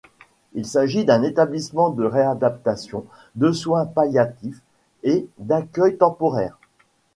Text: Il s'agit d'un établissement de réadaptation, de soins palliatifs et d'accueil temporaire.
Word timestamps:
Il 0.53 0.65
s'agit 0.65 1.05
d'un 1.05 1.21
établissement 1.21 1.91
de 1.91 2.03
réadaptation, 2.03 3.05
de 3.35 3.51
soins 3.51 3.85
palliatifs 3.85 4.61
et 5.03 5.27
d'accueil 5.37 5.95
temporaire. 5.99 6.57